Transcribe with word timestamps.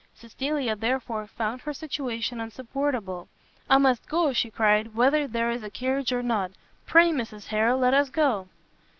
Cecilia, 0.15 0.75
therefore, 0.75 1.27
found 1.27 1.61
her 1.61 1.73
situation 1.73 2.41
unsupportable; 2.41 3.27
"I 3.69 3.77
must 3.77 4.09
go," 4.09 4.33
she 4.33 4.49
cried, 4.49 4.95
"whether 4.95 5.27
there 5.27 5.51
is 5.51 5.61
a 5.61 5.69
carriage 5.69 6.11
or 6.11 6.23
not! 6.23 6.49
pray, 6.87 7.11
Mrs 7.11 7.45
Harrel, 7.49 7.77
let 7.77 7.93
us 7.93 8.09
go!" 8.09 8.47